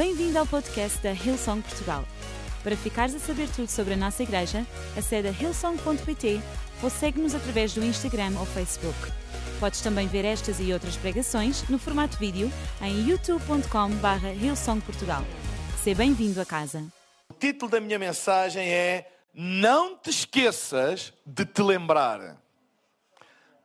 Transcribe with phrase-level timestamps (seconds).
[0.00, 2.06] Bem-vindo ao podcast da Hillsong Portugal.
[2.64, 6.40] Para ficares a saber tudo sobre a nossa igreja, acede a hillsong.pt
[6.82, 8.96] ou segue-nos através do Instagram ou Facebook.
[9.60, 12.50] Podes também ver estas e outras pregações no formato vídeo
[12.80, 15.22] em youtube.com.br hillsongportugal.
[15.84, 16.82] Seja bem-vindo a casa.
[17.28, 22.40] O título da minha mensagem é Não te esqueças de te lembrar.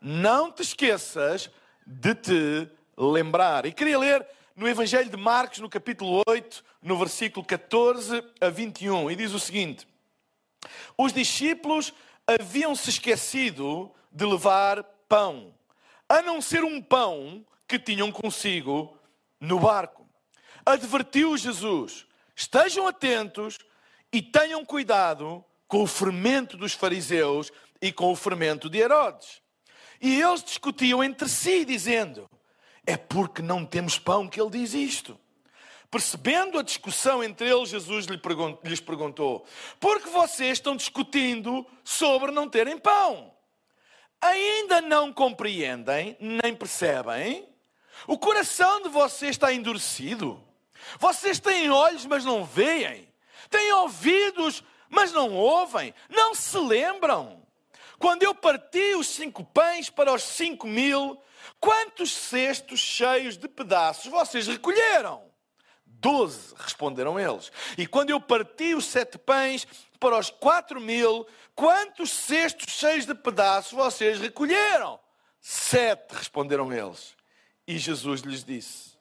[0.01, 1.49] Não te esqueças
[1.87, 2.67] de te
[2.97, 3.65] lembrar.
[3.65, 9.11] E queria ler no Evangelho de Marcos, no capítulo 8, no versículo 14 a 21,
[9.11, 9.87] e diz o seguinte:
[10.97, 11.93] Os discípulos
[12.25, 15.53] haviam se esquecido de levar pão,
[16.07, 18.97] a não ser um pão que tinham consigo
[19.39, 20.07] no barco.
[20.65, 23.59] Advertiu Jesus: estejam atentos
[24.11, 29.41] e tenham cuidado com o fermento dos fariseus e com o fermento de Herodes.
[30.01, 32.29] E eles discutiam entre si, dizendo:
[32.85, 35.19] é porque não temos pão que ele diz isto.
[35.89, 39.45] Percebendo a discussão entre eles, Jesus lhes perguntou:
[39.79, 43.33] Por que vocês estão discutindo sobre não terem pão?
[44.19, 47.47] Ainda não compreendem, nem percebem?
[48.07, 50.43] O coração de vocês está endurecido?
[50.99, 53.07] Vocês têm olhos, mas não veem?
[53.49, 55.93] Têm ouvidos, mas não ouvem?
[56.09, 57.41] Não se lembram?
[57.97, 61.17] Quando eu parti os cinco pães para os cinco mil,
[61.65, 65.23] quantos cestos cheios de pedaços vocês recolheram?
[65.83, 67.51] Doze, responderam eles.
[67.75, 69.67] E quando eu parti os sete pães
[69.99, 74.99] para os quatro mil, quantos cestos cheios de pedaços vocês recolheram?
[75.41, 77.15] Sete, responderam eles.
[77.67, 78.95] E Jesus lhes disse: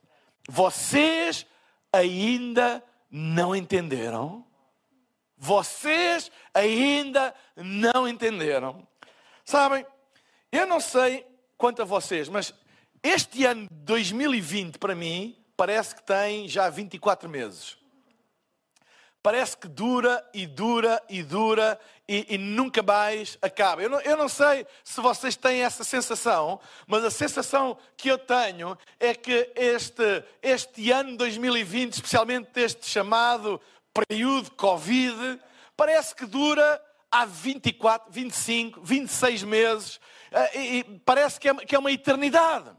[0.49, 1.45] Vocês
[1.93, 4.43] ainda não entenderam?
[5.37, 8.89] Vocês ainda não entenderam.
[9.45, 9.85] Sabem,
[10.51, 11.27] eu não sei
[11.57, 12.53] quanto a vocês, mas
[13.03, 17.77] este ano de 2020 para mim parece que tem já 24 meses.
[19.23, 23.83] Parece que dura e dura e dura e, e nunca mais acaba.
[23.83, 28.19] Eu não, eu não sei se vocês têm essa sensação, mas a sensação que eu
[28.19, 33.59] tenho é que este, este ano 2020, especialmente este chamado
[33.95, 35.41] período Covid,
[35.75, 36.79] parece que dura
[37.11, 40.01] há 24, 25, 26 meses,
[40.55, 42.71] e, parece que é, que é, uma eternidade.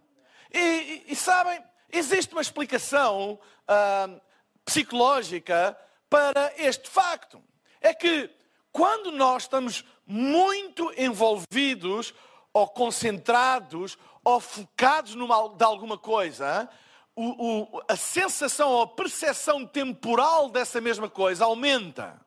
[0.53, 1.61] E, e, e, sabem,
[1.91, 3.39] existe uma explicação
[3.69, 4.21] uh,
[4.63, 5.77] psicológica
[6.09, 7.41] para este facto.
[7.79, 8.29] É que
[8.71, 12.13] quando nós estamos muito envolvidos
[12.53, 16.69] ou concentrados ou focados numa, de alguma coisa,
[17.15, 22.19] o, o, a sensação ou a percepção temporal dessa mesma coisa aumenta.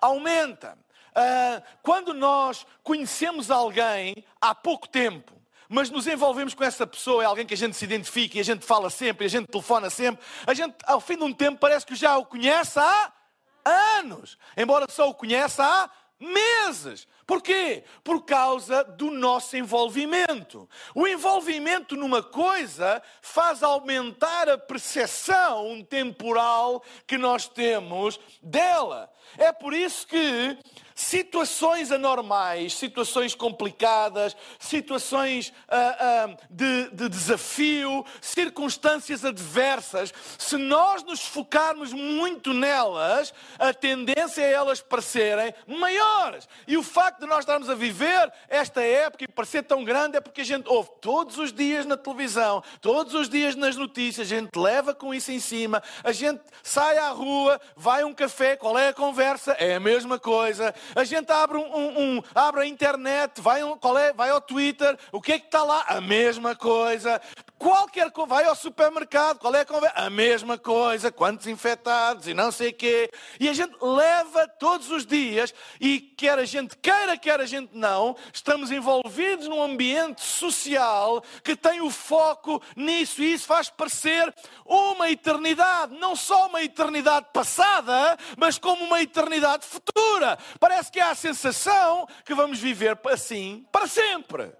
[0.00, 0.76] Aumenta.
[1.10, 5.32] Uh, quando nós conhecemos alguém há pouco tempo,
[5.68, 8.44] mas nos envolvemos com essa pessoa, é alguém que a gente se identifica e a
[8.44, 11.86] gente fala sempre, a gente telefona sempre, a gente, ao fim de um tempo, parece
[11.86, 13.12] que já o conhece há
[13.98, 15.90] anos, embora só o conheça há
[16.20, 17.06] meses.
[17.26, 17.84] Porquê?
[18.04, 20.68] Por causa do nosso envolvimento.
[20.94, 29.10] O envolvimento numa coisa faz aumentar a percepção temporal que nós temos dela.
[29.38, 30.58] É por isso que
[31.00, 41.22] situações anormais, situações complicadas, situações uh, uh, de, de, desafio, circunstâncias adversas, se nós nos
[41.22, 46.46] focarmos muito nelas, a tendência é elas parecerem maiores.
[46.66, 50.20] E o facto de nós estarmos a viver esta época e parecer tão grande é
[50.20, 54.36] porque a gente ouve todos os dias na televisão, todos os dias nas notícias, a
[54.36, 58.54] gente leva com isso em cima, a gente sai à rua, vai a um café,
[58.54, 59.19] qual é a conversa?
[59.58, 63.78] É a mesma coisa a gente abre, um, um, um abre a internet, vai, um,
[63.98, 64.12] é?
[64.12, 65.84] vai ao Twitter, o que é que está lá?
[65.88, 67.20] A mesma coisa.
[67.60, 69.94] Qualquer coisa, vai ao supermercado, qual é a conversa?
[69.94, 73.10] A mesma coisa, quantos infectados e não sei quê.
[73.38, 77.76] E a gente leva todos os dias, e quer a gente queira, quer a gente
[77.76, 84.34] não, estamos envolvidos num ambiente social que tem o foco nisso, e isso faz parecer
[84.64, 90.38] uma eternidade, não só uma eternidade passada, mas como uma eternidade futura.
[90.58, 94.59] Parece que há a sensação que vamos viver assim para sempre.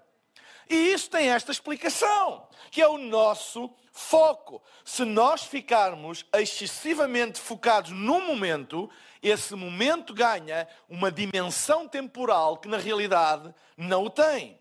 [0.71, 4.63] E isso tem esta explicação, que é o nosso foco.
[4.85, 8.89] Se nós ficarmos excessivamente focados num momento,
[9.21, 14.57] esse momento ganha uma dimensão temporal que na realidade não o tem.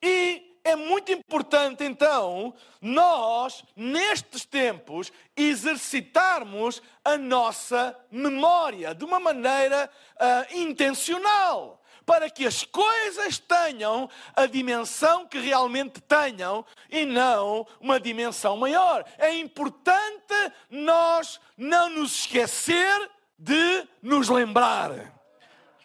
[0.00, 9.90] E é muito importante então nós, nestes tempos, exercitarmos a nossa memória de uma maneira
[10.14, 17.98] uh, intencional para que as coisas tenham a dimensão que realmente tenham e não uma
[17.98, 19.04] dimensão maior.
[19.18, 20.34] É importante
[20.70, 25.12] nós não nos esquecer de nos lembrar.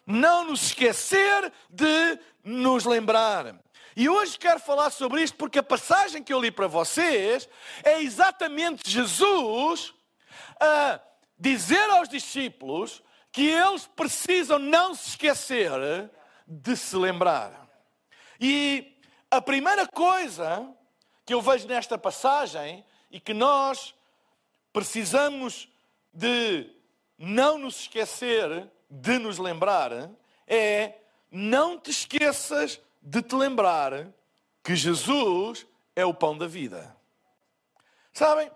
[0.06, 3.54] Não nos esquecer de nos lembrar.
[3.94, 7.48] E hoje quero falar sobre isto porque a passagem que eu li para vocês
[7.82, 9.92] é exatamente Jesus
[10.60, 11.00] a
[11.38, 13.02] dizer aos discípulos
[13.38, 15.70] que eles precisam não se esquecer
[16.44, 17.68] de se lembrar.
[18.40, 18.98] E
[19.30, 20.68] a primeira coisa
[21.24, 23.94] que eu vejo nesta passagem e que nós
[24.72, 25.68] precisamos
[26.12, 26.68] de
[27.16, 29.92] não nos esquecer de nos lembrar
[30.44, 30.94] é
[31.30, 34.08] não te esqueças de te lembrar
[34.64, 35.64] que Jesus
[35.94, 36.92] é o pão da vida.
[38.12, 38.50] Sabem?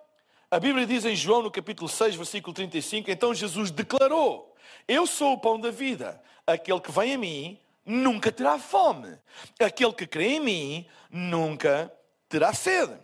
[0.51, 4.52] A Bíblia diz em João, no capítulo 6, versículo 35, então Jesus declarou:
[4.87, 6.23] Eu sou o pão da vida.
[6.47, 9.17] Aquele que vem a mim nunca terá fome.
[9.61, 11.93] Aquele que crê em mim nunca
[12.29, 12.99] terá sede.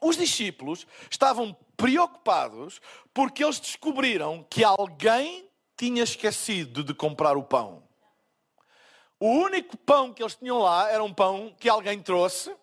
[0.00, 2.80] Os discípulos estavam preocupados
[3.12, 7.82] porque eles descobriram que alguém tinha esquecido de comprar o pão.
[9.18, 12.54] O único pão que eles tinham lá era um pão que alguém trouxe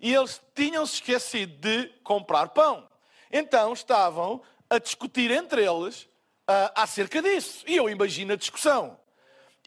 [0.00, 2.86] e eles tinham se esquecido de comprar pão.
[3.32, 6.09] Então estavam a discutir entre eles
[6.50, 7.64] uh, acerca disso.
[7.66, 8.98] E eu imagino a discussão.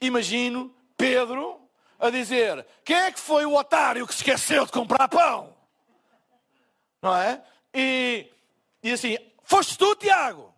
[0.01, 1.61] Imagino Pedro
[1.97, 5.55] a dizer: Quem é que foi o otário que se esqueceu de comprar pão?
[7.01, 7.41] Não é?
[7.73, 8.27] E,
[8.81, 10.53] e assim, foste tu, Tiago?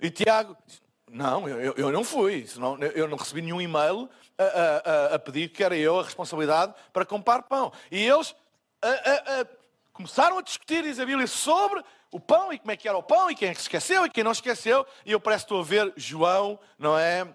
[0.00, 0.56] E Tiago,
[1.10, 5.48] não, eu, eu não fui, senão, eu não recebi nenhum e-mail a, a, a, pedir
[5.48, 7.72] que era eu a responsabilidade para comprar pão.
[7.90, 8.34] E eles
[8.82, 9.46] a,
[9.92, 11.82] começaram a discutir, diz a Bíblia, sobre
[12.16, 14.24] o pão e como é que era o pão e quem é esqueceu e quem
[14.24, 14.86] não esqueceu.
[15.04, 17.28] E eu parece estou a ver João, não é?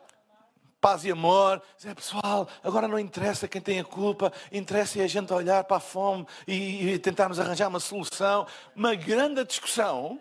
[0.82, 1.62] paz e amor.
[1.78, 5.78] Dizer, pessoal, agora não interessa quem tem a culpa, interessa é a gente olhar para
[5.78, 8.48] a fome e, e tentarmos arranjar uma solução.
[8.76, 10.20] Uma grande discussão.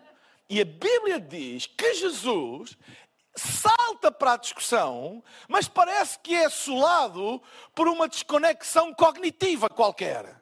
[0.50, 2.76] E a Bíblia diz que Jesus
[3.34, 7.40] salta para a discussão, mas parece que é assolado
[7.74, 10.39] por uma desconexão cognitiva qualquer.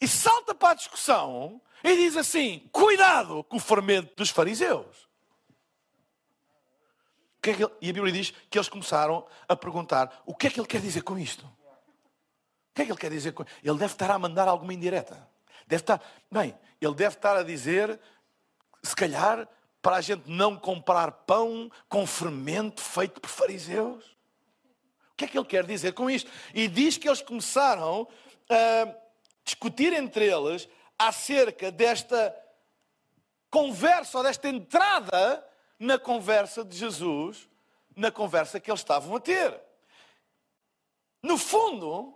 [0.00, 5.08] E salta para a discussão e diz assim: cuidado com o fermento dos fariseus.
[7.42, 10.60] É ele, e a Bíblia diz que eles começaram a perguntar: o que é que
[10.60, 11.44] ele quer dizer com isto?
[11.44, 15.28] O que é que ele quer dizer com Ele deve estar a mandar alguma indireta.
[15.66, 16.00] Deve estar,
[16.30, 17.98] bem, ele deve estar a dizer,
[18.82, 19.48] se calhar,
[19.82, 24.04] para a gente não comprar pão com fermento feito por fariseus.
[25.12, 26.30] O que é que ele quer dizer com isto?
[26.54, 28.08] E diz que eles começaram
[28.48, 28.94] a
[29.50, 30.68] discutir entre eles
[30.98, 32.34] acerca desta
[33.50, 35.44] conversa ou desta entrada
[35.78, 37.48] na conversa de Jesus,
[37.96, 39.60] na conversa que eles estavam a ter.
[41.22, 42.14] No fundo,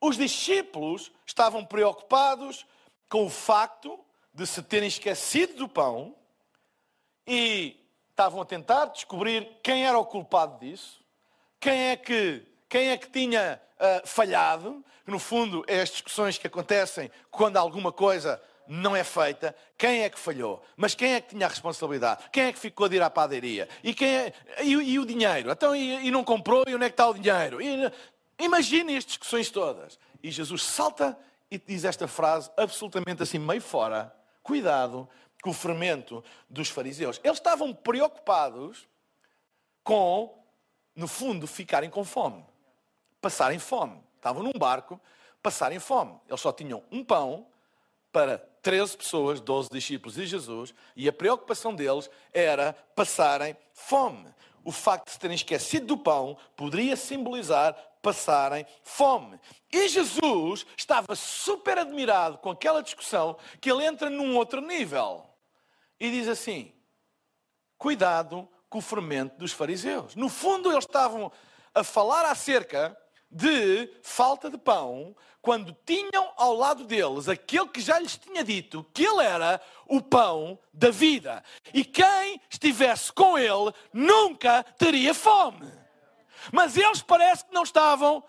[0.00, 2.66] os discípulos estavam preocupados
[3.08, 3.98] com o facto
[4.32, 6.16] de se terem esquecido do pão
[7.26, 7.78] e
[8.10, 11.04] estavam a tentar descobrir quem era o culpado disso,
[11.60, 12.44] quem é que,
[12.74, 17.56] quem é que tinha uh, falhado, que no fundo é as discussões que acontecem quando
[17.56, 20.60] alguma coisa não é feita, quem é que falhou?
[20.76, 22.24] Mas quem é que tinha a responsabilidade?
[22.32, 23.68] Quem é que ficou de ir à padaria?
[23.80, 24.32] E, quem é...
[24.60, 25.52] e, e o dinheiro?
[25.52, 26.64] Então, e, e, não comprou?
[26.66, 27.62] E onde é que está o dinheiro?
[27.62, 27.92] E,
[28.40, 29.96] imaginem as discussões todas.
[30.20, 31.16] E Jesus salta
[31.48, 34.12] e diz esta frase absolutamente assim, meio fora.
[34.42, 35.08] Cuidado
[35.44, 37.20] com o fermento dos fariseus.
[37.22, 38.88] Eles estavam preocupados
[39.84, 40.42] com,
[40.96, 42.44] no fundo, ficarem com fome.
[43.24, 43.98] Passarem fome.
[44.16, 45.00] Estavam num barco,
[45.42, 46.14] passarem fome.
[46.28, 47.46] Eles só tinham um pão
[48.12, 54.28] para 13 pessoas, 12 discípulos de Jesus, e a preocupação deles era passarem fome.
[54.62, 59.40] O facto de se terem esquecido do pão poderia simbolizar passarem fome.
[59.72, 65.24] E Jesus estava super admirado com aquela discussão que ele entra num outro nível
[65.98, 66.74] e diz assim:
[67.78, 70.14] cuidado com o fermento dos fariseus.
[70.14, 71.32] No fundo, eles estavam
[71.74, 72.94] a falar acerca
[73.34, 78.86] de falta de pão, quando tinham ao lado deles aquele que já lhes tinha dito
[78.94, 81.42] que ele era o pão da vida.
[81.74, 85.70] E quem estivesse com ele nunca teria fome.
[86.52, 88.22] Mas eles parece que não estavam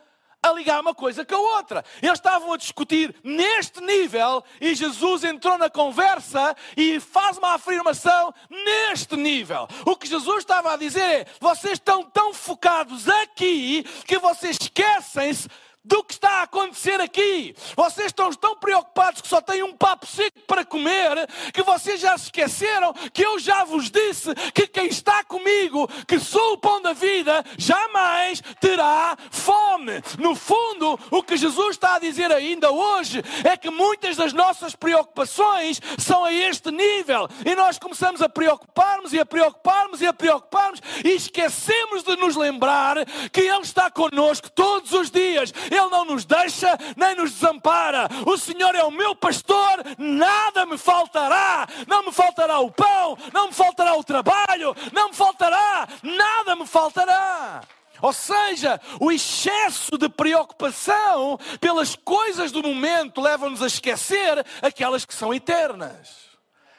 [0.49, 1.83] a ligar uma coisa com a outra.
[2.01, 8.33] Eles estavam a discutir neste nível e Jesus entrou na conversa e faz uma afirmação
[8.49, 9.67] neste nível.
[9.85, 15.47] O que Jesus estava a dizer é: vocês estão tão focados aqui que vocês esquecem-se
[15.85, 17.55] do que está a acontecer aqui.
[17.75, 22.17] Vocês estão tão preocupados que só têm um papo seco para comer, que vocês já
[22.17, 26.81] se esqueceram que eu já vos disse que quem está comigo, que sou o pão
[26.81, 30.01] da vida, jamais terá fome.
[30.17, 34.75] No fundo, o que Jesus está a dizer ainda hoje é que muitas das nossas
[34.75, 40.13] preocupações são a este nível e nós começamos a preocuparmos e a preocuparmos e a
[40.13, 42.97] preocuparmos e esquecemos de nos lembrar
[43.31, 45.53] que Ele está conosco todos os dias.
[45.75, 48.07] Ele não nos deixa nem nos desampara.
[48.25, 51.67] O Senhor é o meu pastor, nada me faltará.
[51.87, 56.65] Não me faltará o pão, não me faltará o trabalho, não me faltará, nada me
[56.65, 57.61] faltará.
[58.01, 65.13] Ou seja, o excesso de preocupação pelas coisas do momento leva-nos a esquecer aquelas que
[65.13, 66.34] são eternas.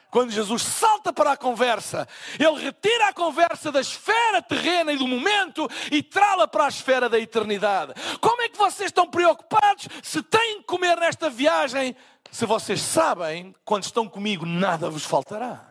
[0.09, 2.07] Quando Jesus salta para a conversa,
[2.39, 7.09] ele retira a conversa da esfera terrena e do momento e trá-la para a esfera
[7.09, 7.93] da eternidade.
[8.21, 11.95] Como é que vocês estão preocupados se têm que comer nesta viagem,
[12.31, 15.69] se vocês sabem, quando estão comigo, nada vos faltará?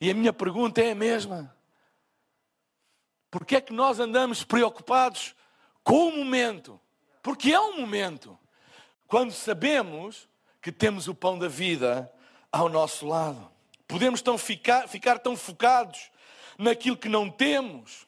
[0.00, 1.54] E a minha pergunta é a mesma.
[3.30, 5.34] Porque é que nós andamos preocupados
[5.84, 6.80] com o momento?
[7.22, 8.38] Porque é um momento.
[9.06, 10.28] Quando sabemos
[10.60, 12.12] que temos o pão da vida
[12.60, 13.50] ao nosso lado.
[13.86, 16.10] Podemos tão ficar, ficar tão focados
[16.58, 18.06] naquilo que não temos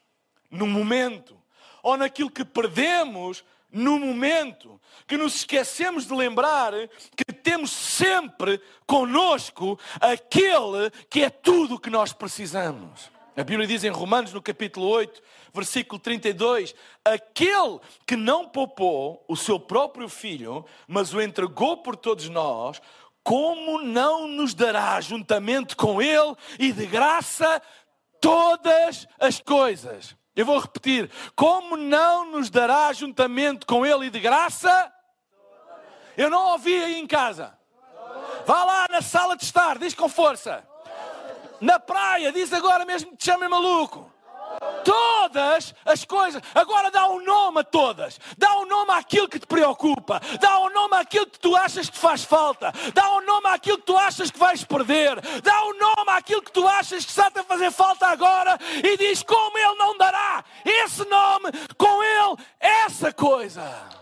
[0.50, 1.36] no momento,
[1.82, 6.72] ou naquilo que perdemos no momento, que nos esquecemos de lembrar
[7.14, 13.10] que temos sempre conosco aquele que é tudo o que nós precisamos.
[13.36, 15.22] A Bíblia diz em Romanos, no capítulo 8,
[15.54, 16.74] versículo 32,
[17.04, 22.82] aquele que não poupou o seu próprio filho, mas o entregou por todos nós,
[23.28, 27.60] como não nos dará juntamente com Ele e de graça
[28.22, 30.16] todas as coisas?
[30.34, 34.90] Eu vou repetir: como não nos dará juntamente com Ele e de graça?
[36.16, 37.52] Eu não ouvi aí em casa.
[38.46, 40.66] Vá lá na sala de estar, diz com força.
[41.60, 44.07] Na praia, diz agora mesmo que te chamem maluco.
[44.84, 46.42] Todas as coisas.
[46.54, 48.18] Agora dá um nome a todas.
[48.36, 50.20] Dá um nome àquilo que te preocupa.
[50.40, 52.72] Dá um nome àquilo que tu achas que faz falta.
[52.94, 55.20] Dá um nome àquilo que tu achas que vais perder.
[55.42, 58.58] Dá um nome àquilo que tu achas que está a fazer falta agora.
[58.82, 63.98] E diz como Ele não dará esse nome com Ele, essa coisa.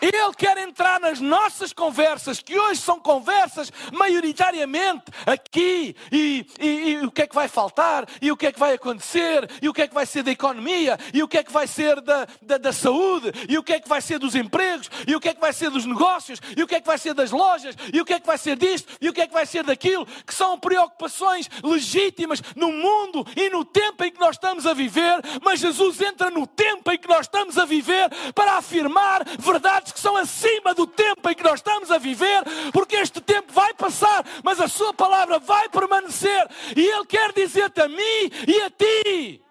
[0.00, 7.06] Ele quer entrar nas nossas conversas, que hoje são conversas maioritariamente aqui, e, e, e,
[7.06, 9.72] o que é que vai faltar, e o que é que vai acontecer, e o
[9.72, 12.26] que é que vai ser da economia, e o que é que vai ser da,
[12.42, 15.28] da, da saúde, e o que é que vai ser dos empregos, e o que
[15.28, 17.74] é que vai ser dos negócios, e o que é que vai ser das lojas,
[17.92, 19.64] e o que é que vai ser disto, e o que é que vai ser
[19.64, 24.74] daquilo, que são preocupações legítimas no mundo e no tempo em que nós estamos a
[24.74, 29.92] viver, mas Jesus entra no tempo em que nós estamos a viver para afirmar verdades
[29.92, 33.74] que são acima do tempo em que nós estamos a viver, porque este tempo vai
[33.74, 36.46] passar, mas a Sua palavra vai permanecer,
[36.76, 39.42] e Ele quer dizer-te a mim e a ti: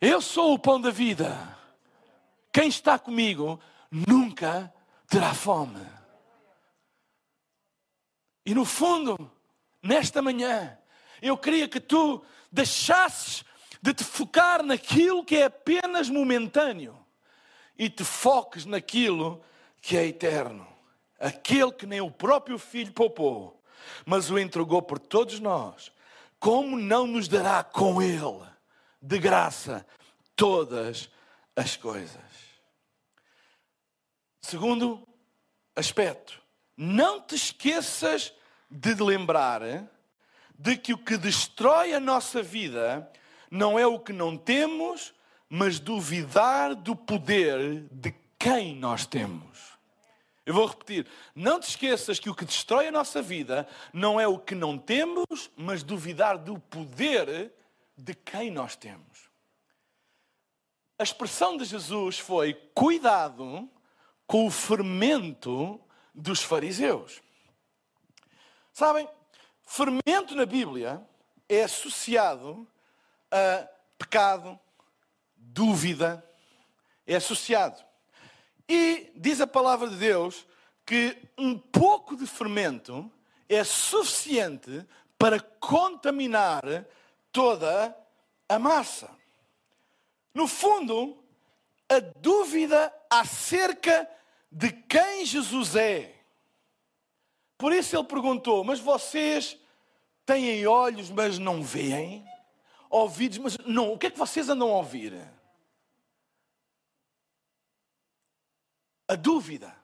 [0.00, 1.56] Eu sou o pão da vida.
[2.52, 4.72] Quem está comigo nunca
[5.08, 5.86] terá fome.
[8.44, 9.30] E no fundo,
[9.82, 10.76] nesta manhã,
[11.22, 13.44] eu queria que tu deixasses
[13.80, 16.98] de te focar naquilo que é apenas momentâneo
[17.78, 19.40] e te foques naquilo
[19.80, 20.66] que é eterno,
[21.20, 23.57] aquele que nem o próprio Filho poupou,
[24.04, 25.92] mas o entregou por todos nós,
[26.38, 28.46] como não nos dará com Ele,
[29.00, 29.86] de graça,
[30.34, 31.10] todas
[31.56, 32.22] as coisas?
[34.40, 35.06] Segundo
[35.74, 36.40] aspecto,
[36.76, 38.32] não te esqueças
[38.70, 39.62] de lembrar
[40.58, 43.10] de que o que destrói a nossa vida
[43.50, 45.14] não é o que não temos,
[45.48, 49.77] mas duvidar do poder de quem nós temos.
[50.48, 54.26] Eu vou repetir: não te esqueças que o que destrói a nossa vida não é
[54.26, 57.52] o que não temos, mas duvidar do poder
[57.94, 59.28] de quem nós temos.
[60.98, 63.68] A expressão de Jesus foi: cuidado
[64.26, 65.78] com o fermento
[66.14, 67.20] dos fariseus.
[68.72, 69.06] Sabem,
[69.66, 71.06] fermento na Bíblia
[71.46, 72.66] é associado
[73.30, 74.58] a pecado,
[75.36, 76.24] dúvida,
[77.06, 77.87] é associado.
[78.68, 80.46] E diz a palavra de Deus
[80.84, 83.10] que um pouco de fermento
[83.48, 84.84] é suficiente
[85.18, 86.62] para contaminar
[87.32, 87.96] toda
[88.48, 89.10] a massa.
[90.34, 91.16] No fundo,
[91.88, 94.08] a dúvida acerca
[94.52, 96.14] de quem Jesus é.
[97.56, 99.58] Por isso ele perguntou: Mas vocês
[100.24, 102.24] têm olhos, mas não veem?
[102.90, 103.92] Ouvidos, mas não.
[103.92, 105.14] O que é que vocês andam a ouvir?
[109.08, 109.74] A dúvida.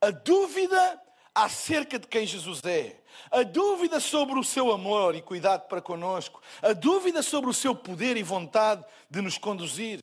[0.00, 1.00] A dúvida
[1.34, 3.00] acerca de quem Jesus é.
[3.30, 6.42] A dúvida sobre o seu amor e cuidado para conosco.
[6.60, 10.00] A dúvida sobre o seu poder e vontade de nos conduzir.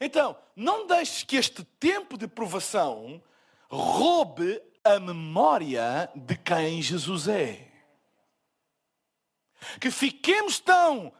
[0.00, 3.22] Então, não deixes que este tempo de provação
[3.68, 7.68] roube a memória de quem Jesus é.
[9.78, 11.12] Que fiquemos tão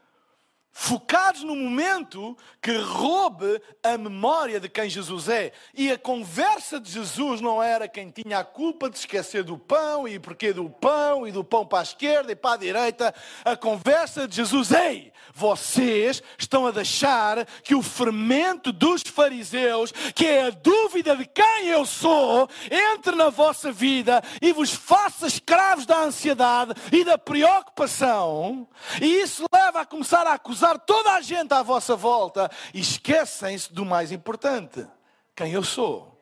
[0.81, 5.53] focados no momento que roube a memória de quem Jesus é.
[5.75, 10.09] E a conversa de Jesus não era quem tinha a culpa de esquecer do pão
[10.09, 13.15] e porquê do pão e do pão para a esquerda e para a direita.
[13.45, 20.25] A conversa de Jesus, ei, vocês estão a deixar que o fermento dos fariseus, que
[20.25, 22.49] é a dúvida de quem eu sou,
[22.95, 28.67] entre na vossa vida e vos faça escravos da ansiedade e da preocupação.
[28.99, 32.81] E isso leva a começar a acusar acusar toda a gente à vossa volta e
[32.81, 34.87] esquecem-se do mais importante:
[35.35, 36.21] quem eu sou,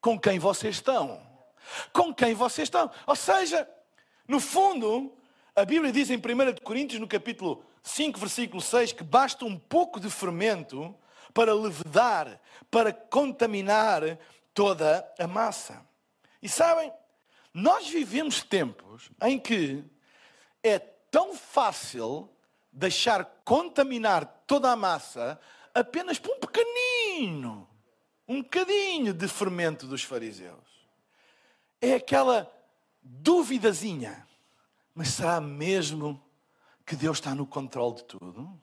[0.00, 1.20] com quem vocês estão,
[1.92, 2.90] com quem vocês estão.
[3.06, 3.68] Ou seja,
[4.26, 5.12] no fundo,
[5.54, 6.20] a Bíblia diz em 1
[6.62, 10.94] Coríntios, no capítulo 5, versículo 6, que basta um pouco de fermento
[11.32, 14.02] para levedar, para contaminar
[14.52, 15.84] toda a massa.
[16.42, 16.92] E sabem,
[17.52, 19.84] nós vivemos tempos em que
[20.62, 22.33] é tão fácil
[22.74, 25.40] deixar contaminar toda a massa
[25.72, 27.68] apenas por um pequenino,
[28.26, 30.88] um bocadinho de fermento dos fariseus.
[31.80, 32.52] É aquela
[33.00, 34.26] duvidazinha.
[34.94, 36.22] Mas será mesmo
[36.84, 38.60] que Deus está no controle de tudo?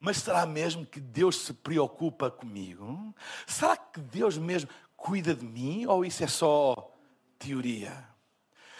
[0.00, 3.14] Mas será mesmo que Deus se preocupa comigo?
[3.46, 6.92] Será que Deus mesmo cuida de mim ou isso é só
[7.38, 8.06] teoria?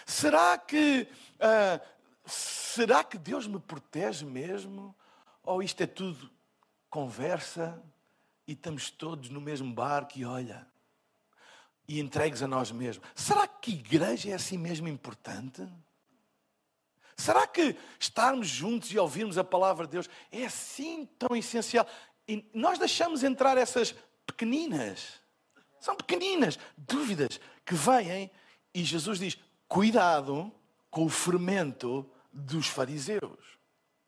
[0.05, 1.98] Será que uh,
[2.29, 4.95] será que Deus me protege mesmo?
[5.43, 6.29] Ou isto é tudo
[6.89, 7.81] conversa
[8.47, 10.67] e estamos todos no mesmo barco e olha,
[11.87, 13.07] e entregues a nós mesmos?
[13.15, 15.67] Será que igreja é assim mesmo importante?
[17.15, 21.85] Será que estarmos juntos e ouvirmos a palavra de Deus é assim tão essencial?
[22.27, 23.93] E nós deixamos entrar essas
[24.25, 25.19] pequeninas,
[25.79, 28.31] são pequeninas dúvidas que vêm
[28.73, 30.51] e Jesus diz: cuidado
[30.89, 33.57] com o fermento dos fariseus.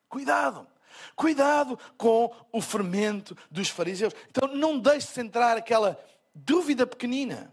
[0.07, 0.67] Cuidado.
[1.15, 4.13] Cuidado com o fermento dos fariseus.
[4.29, 5.99] Então não deixe-se entrar aquela
[6.33, 7.51] dúvida pequenina.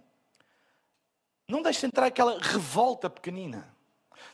[1.46, 3.74] Não deixe entrar aquela revolta pequenina.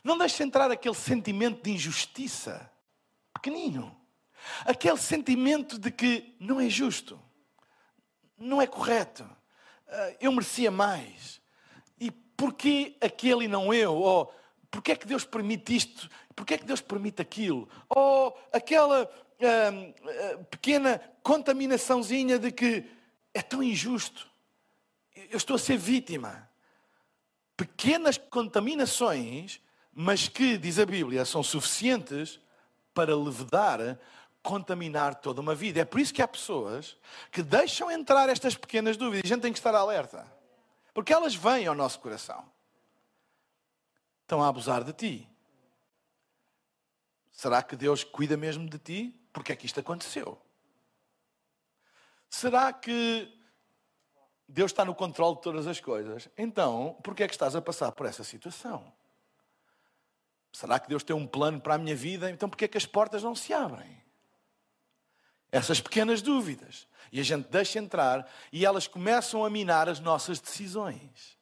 [0.03, 2.69] Não deixe entrar aquele sentimento de injustiça
[3.33, 3.95] pequenino.
[4.65, 7.19] Aquele sentimento de que não é justo,
[8.37, 9.27] não é correto,
[9.87, 11.41] ah, eu merecia mais.
[11.99, 13.95] E porquê aquele e não eu?
[13.95, 14.33] Ou
[14.75, 16.09] Porquê é que Deus permite isto?
[16.35, 17.67] Porquê é que Deus permite aquilo?
[17.89, 19.93] Ou aquela hum,
[20.37, 22.83] hum, pequena contaminaçãozinha de que
[23.33, 24.27] é tão injusto.
[25.15, 26.49] Eu estou a ser vítima.
[27.55, 29.61] Pequenas contaminações,
[29.93, 32.39] mas que, diz a Bíblia, são suficientes
[32.93, 33.97] para levedar,
[34.43, 35.79] contaminar toda uma vida.
[35.79, 36.97] É por isso que há pessoas
[37.31, 39.23] que deixam entrar estas pequenas dúvidas.
[39.23, 40.29] A gente tem que estar alerta.
[40.93, 42.43] Porque elas vêm ao nosso coração
[44.25, 45.29] estão a abusar de ti.
[47.35, 49.27] Será que Deus cuida mesmo de ti?
[49.33, 50.41] Porque é que isto aconteceu?
[52.29, 53.31] Será que
[54.47, 56.29] Deus está no controle de todas as coisas?
[56.37, 58.91] Então, por que é que estás a passar por essa situação?
[60.53, 62.31] Será que Deus tem um plano para a minha vida?
[62.31, 64.01] Então, por que é que as portas não se abrem?
[65.51, 66.87] Essas pequenas dúvidas.
[67.11, 71.37] E a gente deixa entrar e elas começam a minar as nossas decisões.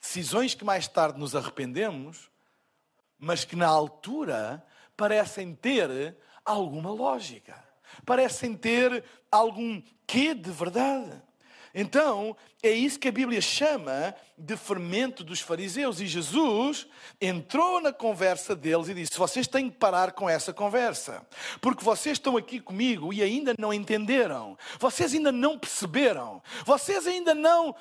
[0.00, 2.30] Decisões que mais tarde nos arrependemos,
[3.18, 4.64] mas que na altura
[5.00, 7.56] parecem ter alguma lógica,
[8.04, 11.10] parecem ter algum quê de verdade.
[11.74, 16.00] Então, é isso que a Bíblia chama de fermento dos fariseus.
[16.00, 16.86] E Jesus
[17.18, 21.26] entrou na conversa deles e disse: Vocês têm que parar com essa conversa,
[21.62, 27.34] porque vocês estão aqui comigo e ainda não entenderam, vocês ainda não perceberam, vocês ainda
[27.34, 27.74] não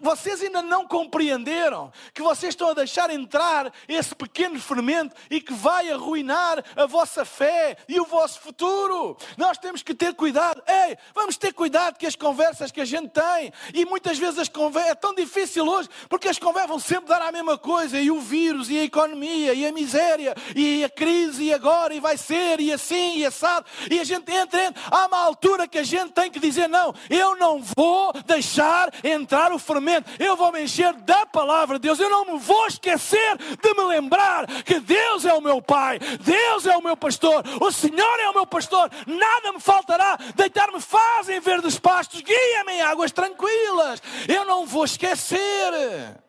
[0.00, 5.52] vocês ainda não compreenderam que vocês estão a deixar entrar esse pequeno fermento e que
[5.52, 9.16] vai arruinar a vossa fé e o vosso futuro.
[9.36, 10.62] Nós temos que ter cuidado.
[10.66, 13.52] Ei, vamos ter cuidado com as conversas que a gente tem.
[13.72, 17.22] E muitas vezes as conversas é tão difícil hoje porque as conversas vão sempre dar
[17.22, 18.00] a mesma coisa.
[18.00, 22.00] E o vírus, e a economia, e a miséria, e a crise, e agora, e
[22.00, 23.66] vai ser, e assim, e assado.
[23.90, 24.82] E a gente entra, entra.
[24.90, 29.52] Há uma altura que a gente tem que dizer: não, eu não vou deixar entrar
[29.52, 29.73] o fermento
[30.18, 31.98] eu vou me encher da palavra de Deus.
[31.98, 36.66] Eu não me vou esquecer de me lembrar que Deus é o meu Pai, Deus
[36.66, 40.18] é o meu pastor, o Senhor é o meu pastor, nada me faltará.
[40.34, 44.02] Deitar-me faz em verdes pastos, guia-me em águas tranquilas.
[44.28, 46.20] Eu não vou esquecer.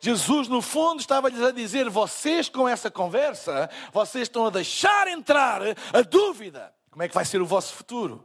[0.00, 5.62] Jesus, no fundo, estava-lhes a dizer: vocês, com essa conversa, vocês estão a deixar entrar
[5.92, 6.72] a dúvida.
[6.90, 8.24] Como é que vai ser o vosso futuro?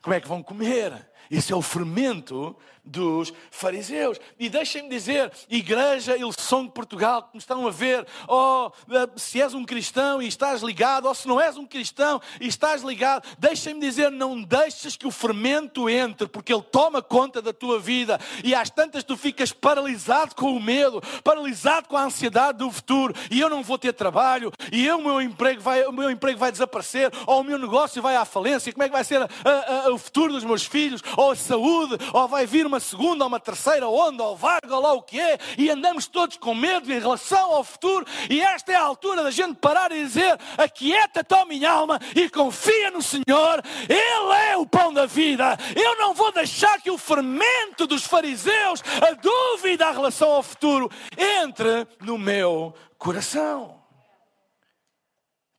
[0.00, 1.10] Como é que vão comer?
[1.28, 4.18] Isso é o fermento dos fariseus.
[4.38, 9.42] E deixem-me dizer, Igreja Ilson de Portugal, que me estão a ver, oh, eh, se
[9.42, 13.26] és um cristão e estás ligado, ou se não és um cristão e estás ligado,
[13.38, 18.20] deixem-me dizer, não deixes que o fermento entre, porque ele toma conta da tua vida.
[18.44, 23.14] E às tantas tu ficas paralisado com o medo, paralisado com a ansiedade do futuro,
[23.30, 26.38] e eu não vou ter trabalho, e eu, o, meu emprego vai, o meu emprego
[26.38, 29.28] vai desaparecer, ou o meu negócio vai à falência, como é que vai ser a,
[29.44, 32.80] a, a, o futuro dos meus filhos, ou a saúde, ou vai vir uma uma
[32.80, 36.36] segunda, ou uma terceira onda, ou vaga, ou lá o que é, e andamos todos
[36.36, 40.04] com medo em relação ao futuro, e esta é a altura da gente parar e
[40.04, 45.56] dizer: aquieta-te, ó minha alma, e confia no Senhor, Ele é o pão da vida.
[45.74, 50.90] Eu não vou deixar que o fermento dos fariseus, a dúvida em relação ao futuro,
[51.16, 53.82] entre no meu coração.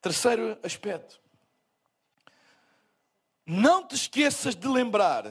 [0.01, 1.19] Terceiro aspecto.
[3.45, 5.23] Não te esqueças de lembrar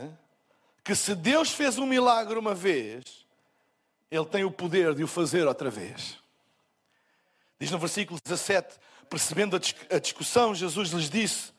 [0.87, 3.27] que se Deus fez um milagre uma vez,
[4.09, 6.17] Ele tem o poder de o fazer outra vez.
[7.59, 8.79] Diz no versículo 17:
[9.11, 9.57] percebendo
[9.91, 11.53] a discussão, Jesus lhes disse: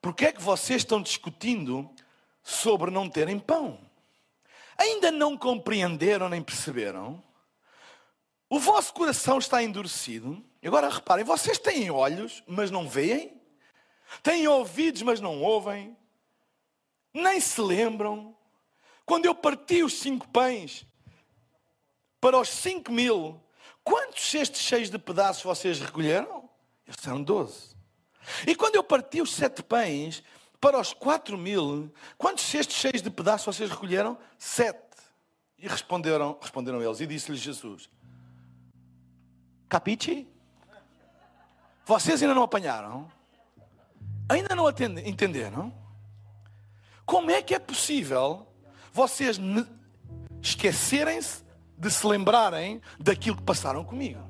[0.00, 1.90] Por que é que vocês estão discutindo
[2.44, 3.80] sobre não terem pão?
[4.78, 7.20] Ainda não compreenderam nem perceberam?
[8.48, 10.44] O vosso coração está endurecido.
[10.64, 13.36] Agora reparem: vocês têm olhos, mas não veem?
[14.22, 15.96] Têm ouvidos, mas não ouvem?
[17.12, 18.38] Nem se lembram?
[19.10, 20.86] Quando eu parti os cinco pães
[22.20, 23.42] para os cinco mil,
[23.82, 26.48] quantos cestos cheios de pedaços vocês recolheram?
[26.96, 27.74] São doze.
[28.46, 30.22] E quando eu parti os sete pães
[30.60, 34.16] para os quatro mil, quantos cestos cheios de pedaços vocês recolheram?
[34.38, 34.78] Sete.
[35.58, 37.90] E responderam, responderam eles, e disse-lhes Jesus:
[39.68, 40.24] Capiche?
[41.84, 43.10] Vocês ainda não apanharam?
[44.28, 45.74] Ainda não entenderam?
[47.04, 48.46] Como é que é possível
[48.92, 49.38] vocês
[50.42, 51.44] esquecerem-se
[51.76, 54.20] de se lembrarem daquilo que passaram comigo.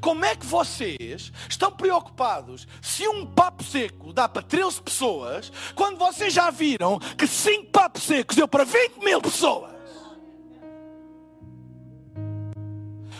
[0.00, 5.98] Como é que vocês estão preocupados se um papo seco dá para 13 pessoas, quando
[5.98, 9.74] vocês já viram que 5 papos secos deu para 20 mil pessoas?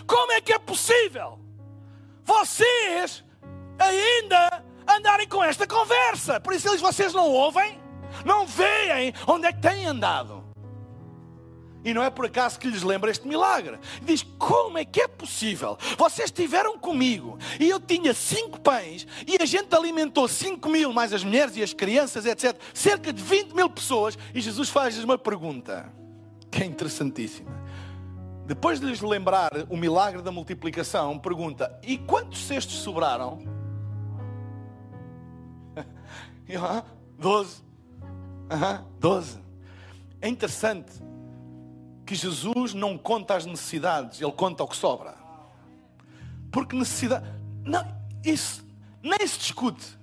[0.07, 1.39] Como é que é possível
[2.23, 3.25] vocês
[3.79, 6.41] ainda andarem com esta conversa?
[6.41, 7.86] Por isso eles vocês não ouvem?
[8.25, 10.47] Não veem onde é que têm andado.
[11.87, 13.79] E não é por acaso que lhes lembra este milagre.
[14.03, 15.79] Diz: Como é que é possível?
[15.97, 21.13] Vocês estiveram comigo e eu tinha cinco pães e a gente alimentou cinco mil, mais
[21.13, 22.61] as mulheres e as crianças, etc.
[22.75, 24.19] Cerca de 20 mil pessoas.
[24.35, 25.93] E Jesus faz-lhes uma pergunta
[26.51, 27.55] que é interessantíssima.
[28.47, 33.45] Depois de lhes lembrar o milagre da multiplicação, pergunta: E quantos cestos sobraram?
[37.17, 37.66] Doze.
[38.51, 39.39] Uhum, 12.
[40.21, 40.93] É interessante
[42.05, 45.15] que Jesus não conta as necessidades, ele conta o que sobra.
[46.53, 47.27] Porque necessidade.
[47.65, 47.85] Não,
[48.25, 48.65] isso
[49.03, 49.99] nem se discute.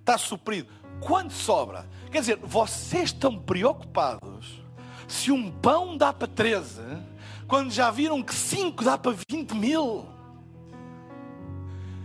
[0.00, 0.68] Está suprido.
[1.00, 1.86] Quando sobra?
[2.10, 4.62] Quer dizer, vocês estão preocupados
[5.06, 6.80] se um pão dá para 13,
[7.46, 10.06] quando já viram que 5 dá para 20 mil.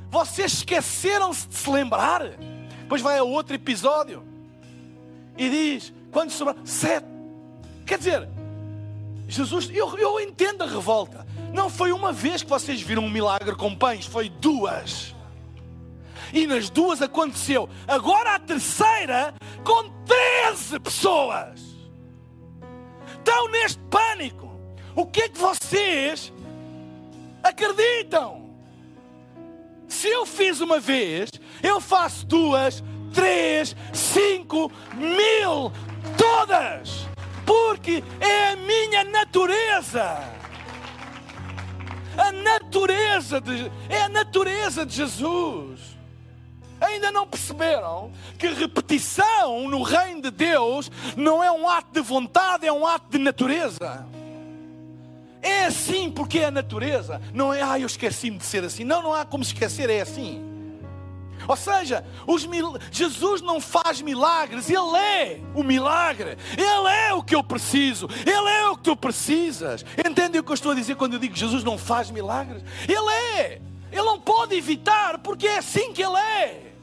[0.10, 2.22] Vocês esqueceram-se de se lembrar.
[2.82, 4.27] Depois vai a outro episódio
[5.38, 6.56] e diz: quando sobrar?
[6.66, 7.06] Sete.
[7.86, 8.28] Quer dizer,
[9.28, 11.26] Jesus, eu, eu entendo a revolta.
[11.54, 15.16] Não foi uma vez que vocês viram um milagre com pães, foi duas.
[16.34, 17.70] E nas duas aconteceu.
[17.88, 21.62] Agora a terceira com 13 pessoas.
[23.18, 24.48] Estão neste pânico.
[24.96, 26.34] O que é que vocês
[27.44, 28.50] acreditam?
[29.88, 31.32] Se eu fiz uma vez,
[31.64, 32.84] eu faço duas,
[33.18, 35.72] três, cinco, mil,
[36.16, 37.08] todas,
[37.44, 40.24] porque é a minha natureza.
[42.16, 45.98] A natureza de, é a natureza de Jesus.
[46.80, 52.68] Ainda não perceberam que repetição no reino de Deus não é um ato de vontade,
[52.68, 54.06] é um ato de natureza.
[55.42, 57.20] É assim porque é a natureza.
[57.34, 58.84] Não é, ah, eu esqueci-me de ser assim.
[58.84, 60.57] Não, não há como esquecer, é assim.
[61.48, 62.04] Ou seja,
[62.50, 62.78] mil...
[62.92, 68.50] Jesus não faz milagres, Ele é o milagre, Ele é o que eu preciso, Ele
[68.50, 69.86] é o que tu precisas.
[69.98, 72.64] Entendem o que eu estou a dizer quando eu digo que Jesus não faz milagres?
[72.88, 73.62] Ele é.
[73.92, 76.74] Ele não pode evitar, porque é assim que Ele é.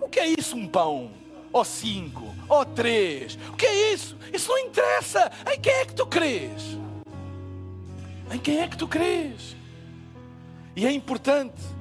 [0.00, 1.10] O que é isso, um pão?
[1.52, 2.34] Ou cinco?
[2.48, 3.38] Ou três?
[3.48, 4.16] O que é isso?
[4.32, 5.30] Isso não interessa.
[5.50, 6.78] Em quem é que tu crês?
[8.30, 9.56] Em quem é que tu crês?
[10.74, 11.71] E é importante.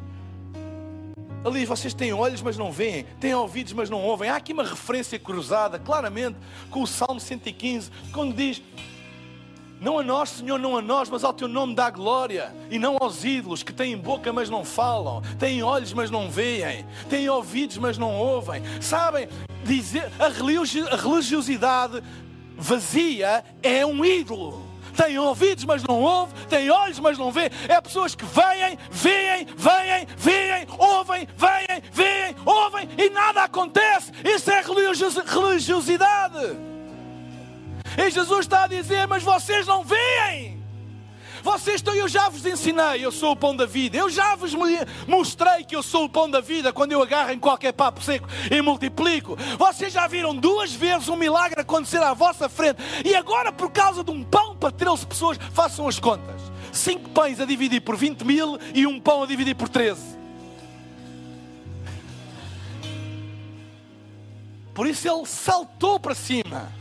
[1.43, 4.29] Ali vocês têm olhos, mas não veem, têm ouvidos, mas não ouvem.
[4.29, 6.37] Há aqui uma referência cruzada, claramente,
[6.69, 8.61] com o Salmo 115, quando diz:
[9.79, 12.95] Não a nós, Senhor, não a nós, mas ao teu nome dá glória, e não
[13.01, 17.77] aos ídolos que têm boca, mas não falam, têm olhos, mas não veem, têm ouvidos,
[17.77, 18.61] mas não ouvem.
[18.79, 19.27] Sabem,
[19.63, 20.27] dizer, a
[20.95, 22.03] religiosidade
[22.55, 27.51] vazia é um ídolo tem ouvidos, mas não ouve, tem olhos, mas não vê.
[27.67, 34.11] É pessoas que veem, veem, veem, veem, ouvem, veem, veem, ouvem e nada acontece.
[34.23, 36.57] Isso é religiosidade.
[37.97, 40.60] E Jesus está a dizer: Mas vocês não veem.
[41.43, 43.97] Vocês estão, eu já vos ensinei, eu sou o pão da vida.
[43.97, 44.53] Eu já vos
[45.07, 48.27] mostrei que eu sou o pão da vida quando eu agarro em qualquer papo seco
[48.49, 49.37] e multiplico.
[49.57, 52.81] Vocês já viram duas vezes um milagre acontecer à vossa frente.
[53.03, 56.41] E agora, por causa de um pão para 13 pessoas, façam as contas.
[56.71, 60.21] Cinco pães a dividir por 20 mil e um pão a dividir por 13.
[64.73, 66.71] Por isso ele saltou para cima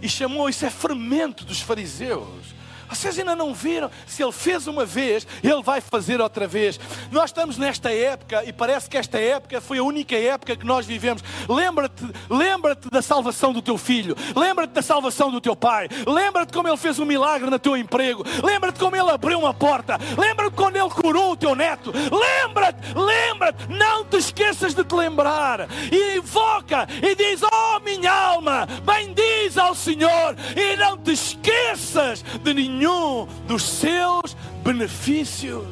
[0.00, 2.43] e chamou isso é fermento dos fariseus.
[2.88, 3.90] Vocês ainda não viram?
[4.06, 6.78] Se ele fez uma vez, ele vai fazer outra vez.
[7.10, 10.86] Nós estamos nesta época e parece que esta época foi a única época que nós
[10.86, 11.22] vivemos.
[11.48, 16.68] Lembra-te, lembra-te da salvação do teu filho, lembra-te da salvação do teu pai, lembra-te como
[16.68, 20.76] ele fez um milagre no teu emprego, lembra-te como ele abriu uma porta, lembra-te quando
[20.76, 21.92] ele curou o teu neto.
[21.92, 23.33] Lembra-te, lembra-te,
[23.68, 25.68] não te esqueças de te lembrar.
[25.90, 32.54] E invoca e diz: Oh, minha alma, bendiz ao Senhor e não te esqueças de
[32.54, 35.66] nenhum dos seus benefícios.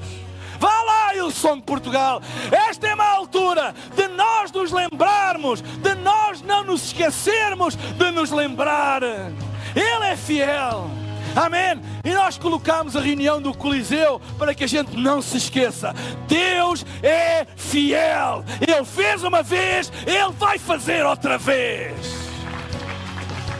[0.59, 2.23] Vá lá, Ilson de Portugal.
[2.69, 8.31] Esta é uma altura de nós nos lembrarmos, de nós não nos esquecermos de nos
[8.31, 9.03] lembrar.
[9.03, 10.89] Ele é fiel.
[11.35, 11.81] Amém?
[12.05, 15.95] E nós colocamos a reunião do Coliseu para que a gente não se esqueça.
[16.29, 18.45] Deus é fiel.
[18.61, 22.22] Ele fez uma vez, ele vai fazer outra vez.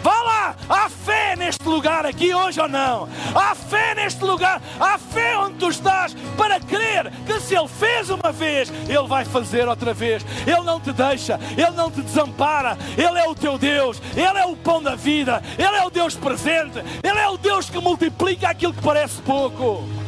[0.03, 3.09] Vá lá, há fé neste lugar aqui hoje ou não?
[3.35, 8.11] Há fé neste lugar, há fé onde tu estás para crer que se Ele fez
[8.11, 10.27] uma vez, Ele vai fazer outra vez.
[10.45, 12.77] Ele não te deixa, Ele não te desampara.
[12.99, 16.17] Ele é o teu Deus, Ele é o pão da vida, Ele é o Deus
[16.17, 20.02] presente, Ele é o Deus que multiplica aquilo que parece pouco.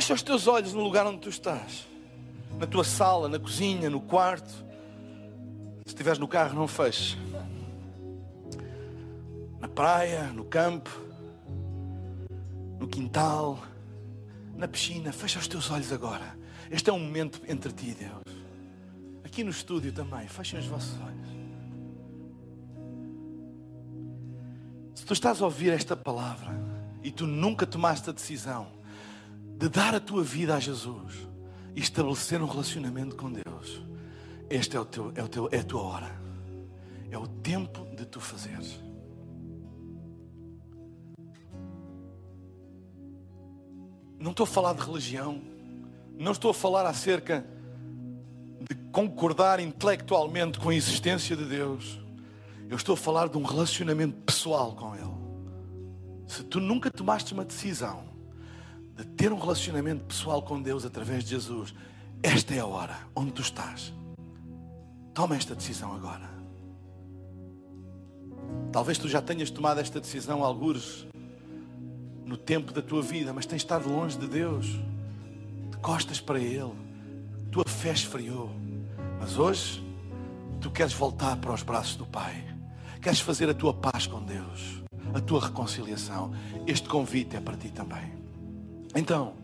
[0.00, 1.86] Fecha os teus olhos no lugar onde tu estás.
[2.58, 4.48] Na tua sala, na cozinha, no quarto.
[5.84, 7.18] Se estiveres no carro, não feche.
[9.58, 10.88] Na praia, no campo,
[12.78, 13.62] no quintal,
[14.56, 15.12] na piscina.
[15.12, 16.34] Fecha os teus olhos agora.
[16.70, 18.22] Este é um momento entre ti e Deus.
[19.22, 20.26] Aqui no estúdio também.
[20.28, 21.28] Fechem os vossos olhos.
[24.94, 26.58] Se tu estás a ouvir esta palavra
[27.02, 28.79] e tu nunca tomaste a decisão
[29.60, 31.28] de dar a tua vida a Jesus
[31.76, 33.82] e estabelecer um relacionamento com Deus,
[34.48, 36.20] este é, o teu, é, o teu, é a tua hora.
[37.10, 38.80] É o tempo de tu fazeres.
[44.18, 45.42] Não estou a falar de religião.
[46.18, 47.44] Não estou a falar acerca
[48.66, 52.00] de concordar intelectualmente com a existência de Deus.
[52.66, 55.20] Eu estou a falar de um relacionamento pessoal com Ele.
[56.26, 58.08] Se tu nunca tomaste uma decisão
[59.00, 61.74] de ter um relacionamento pessoal com Deus através de Jesus,
[62.22, 63.94] esta é a hora onde tu estás.
[65.14, 66.28] Toma esta decisão agora.
[68.70, 71.06] Talvez tu já tenhas tomado esta decisão alguns
[72.26, 74.66] no tempo da tua vida, mas tens estado longe de Deus,
[75.70, 76.72] de costas para Ele,
[77.50, 78.50] tua fé esfriou.
[79.18, 79.82] Mas hoje
[80.60, 82.44] tu queres voltar para os braços do Pai,
[83.00, 84.82] queres fazer a tua paz com Deus,
[85.14, 86.32] a tua reconciliação.
[86.66, 88.19] Este convite é para ti também.
[88.94, 89.34] Então,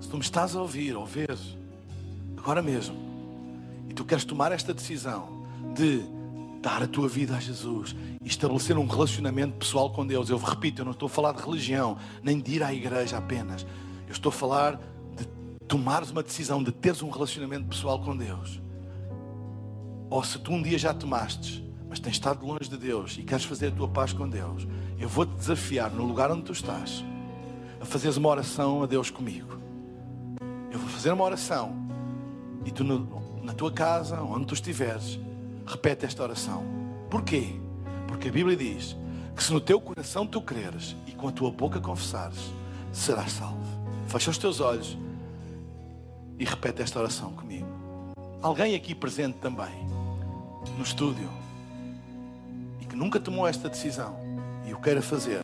[0.00, 1.36] se tu me estás a ouvir ou ver
[2.36, 2.96] agora mesmo,
[3.88, 6.02] e tu queres tomar esta decisão de
[6.62, 10.80] dar a tua vida a Jesus e estabelecer um relacionamento pessoal com Deus, eu repito,
[10.80, 13.66] eu não estou a falar de religião, nem de ir à igreja apenas.
[14.06, 14.80] Eu estou a falar
[15.16, 15.26] de
[15.68, 18.60] tomares uma decisão de teres um relacionamento pessoal com Deus.
[20.08, 23.44] Ou se tu um dia já tomaste, mas tens estado longe de Deus e queres
[23.44, 24.66] fazer a tua paz com Deus,
[24.98, 27.04] eu vou-te desafiar no lugar onde tu estás
[27.80, 29.58] a fazeres uma oração a Deus comigo.
[30.70, 31.74] Eu vou fazer uma oração
[32.64, 35.18] e tu na tua casa, onde tu estiveres,
[35.66, 36.64] repete esta oração.
[37.10, 37.54] Porquê?
[38.08, 38.96] Porque a Bíblia diz
[39.34, 42.52] que se no teu coração tu creres e com a tua boca confessares,
[42.92, 43.64] serás salvo.
[44.06, 44.96] Fecha os teus olhos
[46.38, 47.66] e repete esta oração comigo.
[48.42, 49.86] Alguém aqui presente também,
[50.76, 51.28] no estúdio,
[52.80, 54.16] e que nunca tomou esta decisão
[54.66, 55.42] e o queira fazer,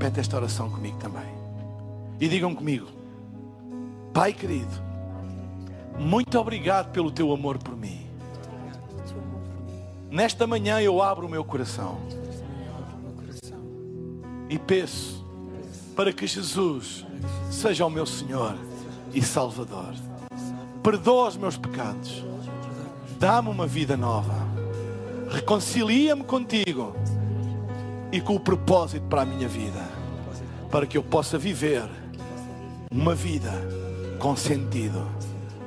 [0.00, 1.28] repete esta oração comigo também.
[2.18, 2.86] E digam comigo:
[4.14, 4.72] Pai querido,
[5.98, 8.06] muito obrigado pelo teu amor por mim.
[10.10, 12.00] Nesta manhã eu abro o meu coração
[14.48, 15.24] e peço
[15.94, 17.06] para que Jesus
[17.50, 18.56] seja o meu Senhor
[19.12, 19.94] e Salvador.
[20.82, 22.24] Perdoa os meus pecados,
[23.18, 24.34] dá-me uma vida nova,
[25.30, 26.94] reconcilia-me contigo
[28.12, 29.82] e com o propósito para a minha vida,
[30.70, 31.88] para que eu possa viver
[32.90, 33.52] uma vida
[34.18, 35.06] com sentido,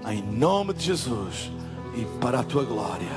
[0.08, 1.52] em nome de Jesus
[1.96, 3.08] e para a tua glória.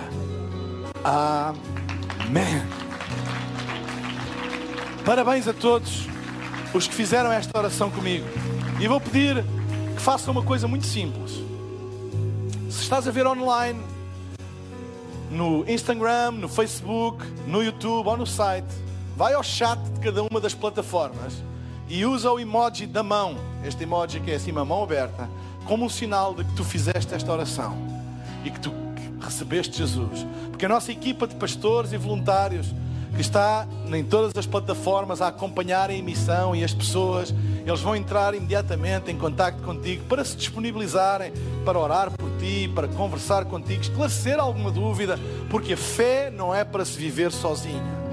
[1.04, 2.62] Amém.
[5.04, 6.06] Parabéns a todos
[6.74, 8.26] os que fizeram esta oração comigo.
[8.80, 9.44] E vou pedir
[9.94, 11.32] que façam uma coisa muito simples.
[12.70, 13.80] Se estás a ver online,
[15.30, 18.86] no Instagram, no Facebook, no YouTube ou no site,
[19.16, 21.33] vai ao chat de cada uma das plataformas
[21.88, 25.29] e usa o emoji da mão, este emoji que é assim, a mão aberta,
[25.64, 27.74] como um sinal de que tu fizeste esta oração
[28.44, 28.70] e que tu
[29.18, 30.26] recebeste Jesus.
[30.50, 32.66] Porque a nossa equipa de pastores e voluntários
[33.14, 37.96] que está em todas as plataformas a acompanhar a emissão e as pessoas, eles vão
[37.96, 41.33] entrar imediatamente em contato contigo para se disponibilizarem,
[41.64, 46.62] para orar por ti, para conversar contigo, esclarecer alguma dúvida, porque a fé não é
[46.62, 48.05] para se viver sozinha.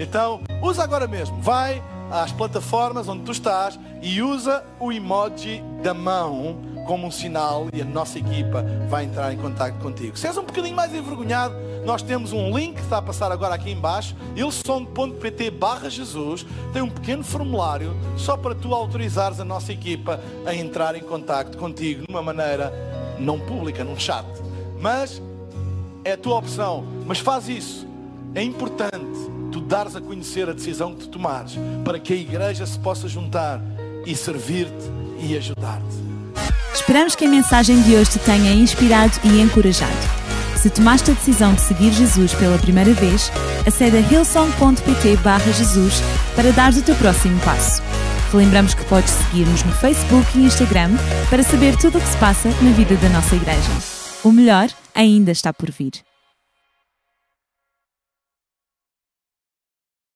[0.00, 5.92] Então, usa agora mesmo, vai às plataformas onde tu estás e usa o emoji da
[5.92, 10.16] mão como um sinal e a nossa equipa vai entrar em contato contigo.
[10.16, 13.54] Se és um bocadinho mais envergonhado, nós temos um link que está a passar agora
[13.54, 19.70] aqui embaixo, ilson.pt barra Jesus, tem um pequeno formulário só para tu autorizares a nossa
[19.70, 22.72] equipa a entrar em contato contigo de uma maneira
[23.18, 24.24] não pública, num chat.
[24.80, 25.20] Mas
[26.06, 26.86] é a tua opção.
[27.06, 27.86] Mas faz isso.
[28.34, 29.39] É importante
[29.70, 33.62] dares a conhecer a decisão que tu tomares para que a igreja se possa juntar
[34.04, 36.10] e servir-te e ajudar-te.
[36.74, 39.92] Esperamos que a mensagem de hoje te tenha inspirado e encorajado.
[40.56, 43.30] Se tomaste a decisão de seguir Jesus pela primeira vez,
[43.64, 45.18] acede a hillsong.pt
[45.56, 46.02] Jesus
[46.34, 47.80] para dar o teu próximo passo.
[48.34, 50.90] Lembramos que podes seguir-nos no Facebook e Instagram
[51.28, 53.70] para saber tudo o que se passa na vida da nossa igreja.
[54.24, 56.09] O melhor ainda está por vir.